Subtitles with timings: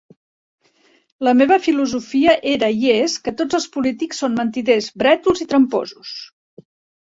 [1.27, 6.17] La meva filosofia era i és que "tots els polítics són mentiders, brètols i tramposos".